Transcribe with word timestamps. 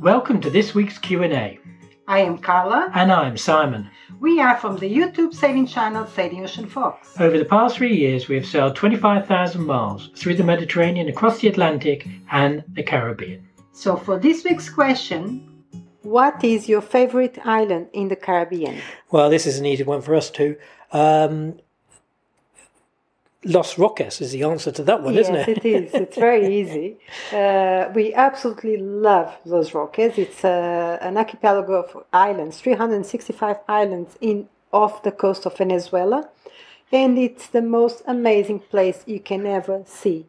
Welcome 0.00 0.40
to 0.42 0.50
this 0.50 0.76
week's 0.76 0.96
Q&A. 0.96 1.58
I 2.06 2.18
am 2.20 2.38
Carla. 2.38 2.88
And 2.94 3.10
I'm 3.10 3.36
Simon. 3.36 3.90
We 4.20 4.40
are 4.40 4.56
from 4.56 4.78
the 4.78 4.88
YouTube 4.88 5.34
sailing 5.34 5.66
channel 5.66 6.06
Sailing 6.06 6.44
Ocean 6.44 6.68
Fox. 6.68 7.18
Over 7.18 7.36
the 7.36 7.44
past 7.44 7.78
three 7.78 7.96
years, 7.96 8.28
we 8.28 8.36
have 8.36 8.46
sailed 8.46 8.76
25,000 8.76 9.60
miles 9.60 10.10
through 10.14 10.36
the 10.36 10.44
Mediterranean, 10.44 11.08
across 11.08 11.40
the 11.40 11.48
Atlantic, 11.48 12.06
and 12.30 12.62
the 12.74 12.84
Caribbean. 12.84 13.48
So, 13.72 13.96
for 13.96 14.20
this 14.20 14.44
week's 14.44 14.70
question, 14.70 15.64
what 16.02 16.44
is 16.44 16.68
your 16.68 16.80
favorite 16.80 17.36
island 17.44 17.88
in 17.92 18.06
the 18.06 18.16
Caribbean? 18.16 18.80
Well, 19.10 19.28
this 19.28 19.46
is 19.46 19.58
an 19.58 19.66
easy 19.66 19.82
one 19.82 20.00
for 20.00 20.14
us 20.14 20.30
too. 20.30 20.54
Um, 20.92 21.58
Los 23.44 23.76
Roques 23.76 24.20
is 24.20 24.32
the 24.32 24.42
answer 24.42 24.72
to 24.72 24.82
that 24.82 25.02
one, 25.02 25.14
yes, 25.14 25.26
isn't 25.26 25.36
it? 25.36 25.48
it 25.48 25.64
is. 25.64 25.94
It's 25.94 26.16
very 26.16 26.56
easy. 26.60 26.98
Uh, 27.32 27.88
we 27.94 28.12
absolutely 28.14 28.78
love 28.78 29.36
Los 29.44 29.70
Roques. 29.70 30.18
It's 30.18 30.44
uh, 30.44 30.98
an 31.00 31.16
archipelago 31.16 31.74
of 31.74 32.04
islands, 32.12 32.60
365 32.60 33.58
islands 33.68 34.16
in 34.20 34.48
off 34.72 35.02
the 35.02 35.12
coast 35.12 35.46
of 35.46 35.56
Venezuela, 35.56 36.28
and 36.92 37.16
it's 37.16 37.46
the 37.46 37.62
most 37.62 38.02
amazing 38.06 38.60
place 38.60 39.02
you 39.06 39.20
can 39.20 39.46
ever 39.46 39.82
see. 39.86 40.26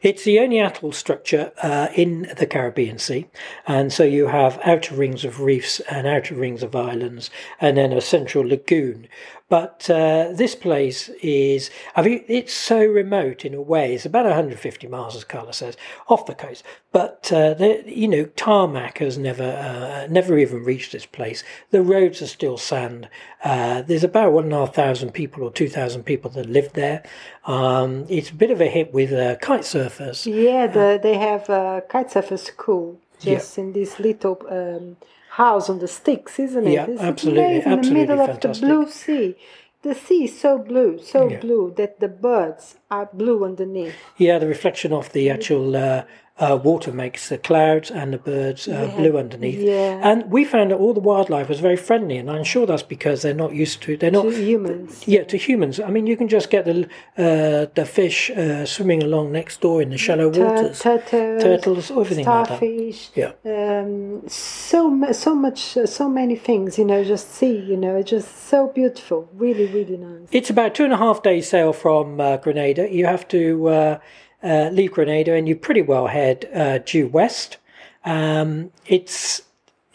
It's 0.00 0.24
the 0.24 0.38
only 0.38 0.58
atoll 0.58 0.92
structure 0.92 1.52
uh, 1.62 1.88
in 1.94 2.32
the 2.38 2.46
Caribbean 2.46 2.98
Sea, 2.98 3.26
and 3.66 3.92
so 3.92 4.04
you 4.04 4.28
have 4.28 4.58
outer 4.64 4.94
rings 4.94 5.24
of 5.24 5.40
reefs 5.40 5.80
and 5.80 6.06
outer 6.06 6.34
rings 6.34 6.62
of 6.62 6.74
islands, 6.74 7.30
and 7.60 7.76
then 7.76 7.92
a 7.92 8.00
central 8.00 8.46
lagoon. 8.46 9.06
But 9.48 9.88
uh, 9.88 10.32
this 10.32 10.56
place 10.56 11.08
is, 11.22 11.70
I 11.94 12.02
mean, 12.02 12.24
it's 12.26 12.52
so 12.52 12.84
remote 12.84 13.44
in 13.44 13.54
a 13.54 13.60
way. 13.60 13.94
It's 13.94 14.04
about 14.04 14.24
150 14.24 14.88
miles, 14.88 15.14
as 15.14 15.22
Carla 15.22 15.52
says, 15.52 15.76
off 16.08 16.26
the 16.26 16.34
coast. 16.34 16.64
But 16.90 17.30
uh, 17.32 17.54
the, 17.54 17.84
you 17.86 18.08
know, 18.08 18.24
tarmac 18.24 18.98
has 18.98 19.16
never, 19.16 19.44
uh, 19.44 20.08
never 20.10 20.36
even 20.36 20.64
reached 20.64 20.90
this 20.90 21.06
place. 21.06 21.44
The 21.70 21.80
roads 21.80 22.20
are 22.22 22.26
still 22.26 22.56
sand. 22.56 23.08
Uh, 23.44 23.82
there's 23.82 24.02
about 24.02 24.32
one 24.32 24.44
and 24.44 24.52
a 24.52 24.66
half 24.66 24.74
thousand 24.74 25.12
people 25.12 25.44
or 25.44 25.52
two 25.52 25.68
thousand 25.68 26.02
people 26.02 26.30
that 26.32 26.48
live 26.48 26.72
there. 26.72 27.04
Um, 27.44 28.06
it's 28.08 28.30
a 28.30 28.34
bit 28.34 28.50
of 28.50 28.60
a 28.60 28.66
hit 28.66 28.92
with 28.92 29.12
uh, 29.12 29.36
kite 29.36 29.60
surfers. 29.60 30.26
Yeah, 30.26 30.66
the, 30.66 30.98
they 31.00 31.18
have 31.18 31.48
a 31.48 31.84
kite 31.88 32.10
surfer 32.10 32.36
school 32.36 33.00
just 33.20 33.56
yeah. 33.56 33.64
in 33.64 33.72
this 33.72 34.00
little. 34.00 34.40
Um, 34.50 34.96
house 35.42 35.68
on 35.70 35.78
the 35.80 35.88
sticks, 35.88 36.38
isn't 36.38 36.66
it? 36.66 36.72
Yeah, 36.72 36.86
it's 36.86 37.00
absolutely, 37.02 37.44
amazing. 37.44 37.72
absolutely 37.72 38.00
in 38.02 38.06
the 38.08 38.14
middle 38.14 38.26
fantastic. 38.26 38.50
of 38.50 38.60
the 38.60 38.66
blue 38.66 38.90
sea. 38.90 39.36
The 39.82 39.94
sea 39.94 40.24
is 40.24 40.40
so 40.40 40.58
blue, 40.58 40.98
so 40.98 41.28
Yeah. 41.30 41.40
blue 41.40 41.64
that 41.76 42.00
the 42.00 42.08
birds 42.08 42.76
are 42.90 43.08
blue 43.12 43.44
underneath. 43.44 43.94
Yeah, 44.16 44.38
the 44.38 44.46
reflection 44.46 44.92
of 44.92 45.12
the 45.12 45.28
actual 45.30 45.74
uh, 45.76 46.04
uh, 46.38 46.58
water 46.62 46.92
makes 46.92 47.30
the 47.30 47.38
clouds 47.38 47.90
and 47.90 48.12
the 48.12 48.18
birds 48.18 48.68
uh, 48.68 48.72
Yeah, 48.90 48.96
blue 48.96 49.16
underneath. 49.18 49.58
yeah. 49.58 49.98
And 50.02 50.30
we 50.30 50.44
found 50.44 50.70
that 50.70 50.76
all 50.76 50.92
the 50.92 51.00
wildlife 51.00 51.48
was 51.48 51.60
very 51.60 51.76
friendly, 51.78 52.18
and 52.18 52.30
I'm 52.30 52.44
sure 52.44 52.66
that's 52.66 52.82
because 52.82 53.22
they're 53.22 53.32
not 53.34 53.54
used 53.54 53.80
to. 53.84 53.96
They're 53.96 54.10
not. 54.10 54.24
To 54.24 54.30
humans. 54.30 55.02
Yeah, 55.08 55.24
to 55.24 55.38
humans. 55.38 55.80
I 55.80 55.88
mean, 55.90 56.06
you 56.06 56.14
can 56.16 56.28
just 56.28 56.50
get 56.50 56.66
the 56.66 56.84
uh, 57.16 57.66
the 57.74 57.86
fish 57.86 58.30
uh, 58.30 58.66
swimming 58.66 59.02
along 59.02 59.32
next 59.32 59.62
door 59.62 59.80
in 59.80 59.88
the 59.90 59.96
shallow 59.98 60.30
Tur- 60.30 60.44
waters. 60.44 60.78
turtles, 60.78 61.42
Turtles, 61.42 61.90
everything 61.90 62.26
like 62.26 62.48
that. 62.48 62.58
starfish. 62.58 63.10
Yeah. 63.14 63.32
Um, 63.46 64.22
so 64.28 64.90
mu- 64.90 65.14
so 65.14 65.34
much, 65.34 65.78
so 65.86 66.08
many 66.08 66.36
things. 66.36 66.78
You 66.78 66.84
know, 66.84 67.02
just 67.02 67.32
see. 67.34 67.56
You 67.58 67.78
know, 67.78 67.96
it's 67.96 68.10
just 68.10 68.46
so 68.48 68.68
beautiful. 68.68 69.26
Really, 69.34 69.66
really 69.66 69.96
nice. 69.96 70.28
It's 70.32 70.50
about 70.50 70.74
two 70.74 70.84
and 70.84 70.92
a 70.92 70.98
half 70.98 71.22
days 71.22 71.48
sail 71.48 71.72
from 71.72 72.20
uh, 72.20 72.36
Grenada. 72.76 72.94
You 72.94 73.06
have 73.06 73.26
to 73.28 73.68
uh, 73.68 73.98
uh, 74.42 74.70
leave 74.72 74.92
Grenada 74.92 75.34
and 75.34 75.48
you 75.48 75.56
pretty 75.56 75.82
well 75.82 76.06
head 76.06 76.48
uh, 76.54 76.78
due 76.78 77.08
west. 77.08 77.56
Um, 78.04 78.70
it's 78.86 79.42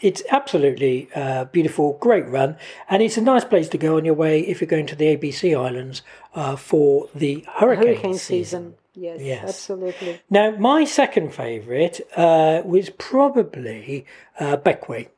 it's 0.00 0.22
absolutely 0.30 1.08
uh, 1.14 1.44
beautiful, 1.44 1.96
great 2.00 2.26
run, 2.28 2.56
and 2.90 3.02
it's 3.04 3.16
a 3.16 3.20
nice 3.20 3.44
place 3.44 3.68
to 3.68 3.78
go 3.78 3.96
on 3.98 4.04
your 4.04 4.14
way 4.14 4.40
if 4.40 4.60
you're 4.60 4.66
going 4.68 4.86
to 4.86 4.96
the 4.96 5.16
ABC 5.16 5.56
Islands 5.56 6.02
uh, 6.34 6.56
for 6.56 7.08
the 7.14 7.44
hurricane, 7.54 7.86
Hurricane 7.86 8.14
season. 8.14 8.18
season. 8.18 8.74
Yes, 8.94 9.20
Yes. 9.22 9.44
absolutely. 9.48 10.20
Now, 10.28 10.50
my 10.58 10.84
second 10.84 11.32
favourite 11.32 12.00
uh, 12.16 12.62
was 12.64 12.90
probably 12.90 14.04
uh, 14.40 14.56
Bequia. 14.56 15.08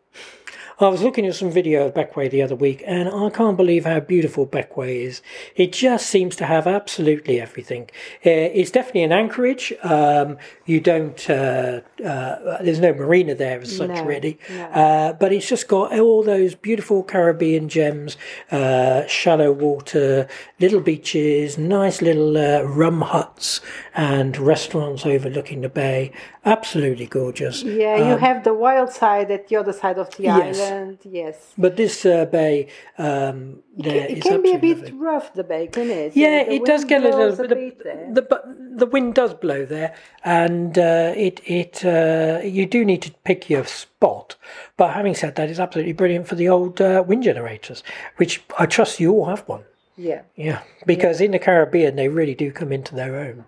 I 0.81 0.89
was 0.89 1.03
looking 1.03 1.25
at 1.27 1.37
some 1.37 1.51
video 1.53 1.87
of 1.87 1.95
Bequia 1.95 2.29
the 2.31 2.43
other 2.43 2.57
week, 2.57 2.83
and 2.85 3.09
I 3.09 3.31
can't 3.31 3.57
believe 3.57 3.85
how 3.85 4.01
beautiful 4.01 4.45
Bequia 4.45 5.05
is. 5.07 5.23
It 5.55 5.73
just 5.73 6.07
seems 6.07 6.35
to 6.37 6.47
have 6.47 6.67
absolutely 6.67 7.41
everything. 7.41 7.91
Uh, 8.27 8.51
it's 8.59 8.73
definitely 8.73 9.05
an 9.05 9.13
anchorage. 9.13 9.73
Um, 9.85 10.37
you 10.67 10.81
don't. 10.81 11.31
Uh, 11.31 11.83
uh, 12.05 12.63
there's 12.63 12.81
no 12.81 12.93
marina 12.93 13.37
there 13.37 13.61
as 13.61 13.77
such, 13.77 13.89
No, 13.91 14.05
really. 14.05 14.39
no. 14.51 14.65
Uh, 14.65 15.13
but 15.13 15.33
it's 15.33 15.49
just 15.49 15.69
got 15.69 15.97
all 15.97 16.25
those 16.25 16.57
beautiful 16.57 17.05
Caribbean 17.05 17.69
gems, 17.69 18.17
uh, 18.51 19.07
shallow 19.07 19.53
water, 19.53 20.27
little 20.59 20.81
beaches, 20.81 21.57
nice 21.57 22.03
little 22.03 22.37
uh, 22.37 22.63
rum 22.63 23.01
huts, 23.03 23.61
and 23.95 24.37
restaurants 24.37 25.07
overlooking 25.07 25.61
the 25.61 25.69
bay. 25.69 26.11
Absolutely 26.45 27.07
gorgeous. 27.07 27.63
Yeah, 27.63 27.97
you 28.09 28.17
have 28.19 28.45
the 28.45 28.53
wild 28.53 28.91
side 28.93 29.31
at 29.31 29.49
the 29.49 29.57
other 29.57 29.73
side 29.73 29.99
of 29.99 30.11
the 30.17 30.29
Um, 30.29 30.39
Yes. 30.41 30.59
island. 30.59 30.64
Yes. 31.05 31.53
But 31.57 31.77
this 31.77 32.05
uh, 32.07 32.25
bay, 32.27 32.69
um, 32.99 33.63
there 33.77 34.07
It 34.09 34.19
is 34.19 34.23
can 34.25 34.43
be 34.43 34.53
a 34.55 34.59
bit 34.59 34.79
lovely. 34.79 34.93
rough, 34.93 35.33
the 35.35 35.45
bay, 35.45 35.67
can 35.69 35.91
it? 35.91 36.17
Yeah, 36.17 36.45
The 36.45 36.55
it 36.55 36.65
does 36.65 36.85
get 36.85 37.01
a 37.03 37.05
little 37.05 37.21
blows 37.35 37.39
bit. 37.39 37.49
bit 37.51 37.79
The, 37.79 37.85
there. 37.85 38.09
the, 38.17 38.23
but 38.23 38.45
the 38.79 38.87
wind 38.87 39.15
does 39.15 39.35
blow 39.35 39.65
there, 39.65 39.95
and 40.25 40.79
uh, 40.79 41.13
it 41.29 41.41
it 41.45 41.85
uh, 41.85 42.41
you 42.45 42.65
do 42.67 42.85
need 42.85 43.03
to 43.03 43.11
pick 43.25 43.49
your 43.51 43.65
spot. 43.65 44.37
But 44.77 44.89
having 44.95 45.15
said 45.15 45.35
that, 45.37 45.49
it's 45.51 45.61
absolutely 45.61 45.93
brilliant 45.95 46.27
for 46.29 46.35
the 46.37 46.49
old 46.49 46.81
uh, 46.81 47.03
wind 47.07 47.23
generators, 47.25 47.83
which 48.17 48.43
I 48.59 48.67
trust 48.67 49.01
you 49.01 49.13
all 49.13 49.27
have 49.27 49.43
one. 49.49 49.65
yeah. 49.97 50.23
Yeah, 50.37 50.61
because 50.87 51.21
in 51.21 51.31
the 51.31 51.39
Caribbean 51.39 51.95
they 51.97 52.09
really 52.09 52.35
do 52.35 52.51
come 52.61 52.73
into 52.79 52.95
their 52.95 53.15
own. 53.27 53.45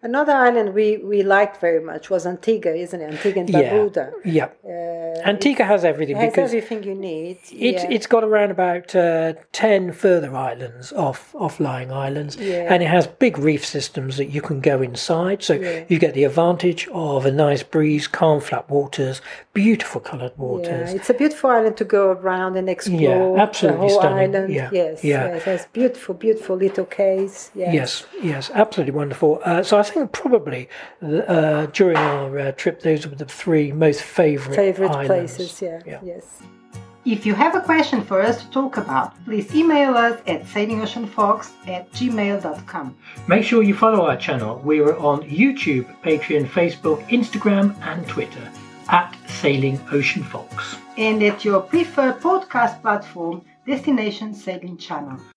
Another 0.00 0.32
island 0.48 0.74
we, 0.74 0.98
we 0.98 1.24
liked 1.24 1.56
very 1.60 1.80
much 1.82 2.08
was 2.08 2.24
Antigua, 2.24 2.72
isn't 2.86 3.00
it? 3.04 3.10
Antigua 3.16 3.40
and 3.42 3.50
Yeah, 3.50 3.72
Barbuda. 3.72 4.04
yeah. 4.24 4.48
Uh, 4.64 5.11
Antigua 5.24 5.64
has 5.66 5.84
everything 5.84 6.16
it 6.16 6.20
has 6.20 6.32
because 6.32 6.54
everything 6.54 6.82
you 6.84 6.94
need. 6.94 7.38
It's 7.50 7.52
yeah. 7.84 7.90
it's 7.90 8.06
got 8.06 8.24
around 8.24 8.50
about 8.50 8.94
uh, 8.94 9.34
ten 9.52 9.92
further 9.92 10.34
islands 10.36 10.92
off 10.92 11.34
off 11.34 11.60
lying 11.60 11.90
islands, 11.92 12.36
Yeah. 12.36 12.72
and 12.72 12.82
it 12.82 12.86
has 12.88 13.06
big 13.06 13.38
reef 13.38 13.64
systems 13.64 14.16
that 14.16 14.26
you 14.26 14.40
can 14.40 14.60
go 14.60 14.82
inside. 14.82 15.42
So 15.42 15.54
Yeah. 15.54 15.84
you 15.88 15.98
get 15.98 16.14
the 16.14 16.24
advantage 16.24 16.88
of 16.92 17.26
a 17.26 17.30
nice 17.32 17.62
breeze, 17.62 18.06
calm 18.06 18.40
flat 18.40 18.68
waters, 18.70 19.20
beautiful 19.52 20.00
coloured 20.00 20.36
waters. 20.36 20.90
Yeah, 20.90 20.96
it's 20.96 21.10
a 21.10 21.14
beautiful 21.14 21.50
island 21.50 21.76
to 21.78 21.84
go 21.84 22.10
around 22.10 22.56
and 22.56 22.68
explore. 22.68 23.36
Yeah, 23.36 23.42
absolutely 23.42 23.88
the 23.88 23.88
whole 23.88 24.00
stunning. 24.00 24.34
island. 24.36 24.52
Yeah, 24.52 24.70
Yes, 24.72 25.04
yeah. 25.04 25.26
yes, 25.26 25.36
it 25.36 25.42
has 25.44 25.66
beautiful, 25.72 26.14
beautiful 26.14 26.56
little 26.56 26.84
cays. 26.84 27.50
Yes. 27.54 27.74
Yes, 27.74 28.04
yes, 28.22 28.50
absolutely 28.54 28.92
wonderful. 28.94 29.40
Uh, 29.44 29.62
so 29.62 29.78
I 29.78 29.82
think 29.82 30.12
probably 30.12 30.68
uh, 31.02 31.66
during 31.66 31.96
our 31.96 32.38
uh, 32.38 32.52
trip, 32.52 32.80
those 32.82 33.06
were 33.06 33.14
the 33.16 33.24
three 33.24 33.72
most 33.72 34.02
favourite 34.02 34.56
Favorite 34.56 34.90
islands. 35.02 35.36
places. 35.36 35.62
Yeah. 35.62 35.80
Yeah. 35.86 36.00
Yes. 36.02 36.42
If 37.04 37.26
you 37.26 37.34
have 37.34 37.56
a 37.56 37.60
question 37.60 38.04
for 38.04 38.22
us 38.22 38.44
to 38.44 38.50
talk 38.50 38.76
about, 38.76 39.12
please 39.24 39.52
email 39.52 39.96
us 39.96 40.20
at 40.28 40.44
sailingoceanfox 40.44 41.50
at 41.66 41.90
gmail.com. 41.92 42.96
Make 43.26 43.44
sure 43.44 43.64
you 43.64 43.74
follow 43.74 44.06
our 44.06 44.16
channel. 44.16 44.60
We 44.64 44.78
are 44.80 44.96
on 44.98 45.22
YouTube, 45.22 45.86
Patreon, 46.02 46.46
Facebook, 46.46 47.04
Instagram, 47.08 47.74
and 47.82 48.06
Twitter 48.06 48.48
at 48.88 49.16
Sailing 49.26 49.80
Ocean 49.90 50.22
Fox. 50.22 50.76
And 50.96 51.20
at 51.24 51.44
your 51.44 51.60
preferred 51.60 52.20
podcast 52.20 52.80
platform, 52.82 53.44
Destination 53.66 54.32
Sailing 54.32 54.76
Channel. 54.76 55.18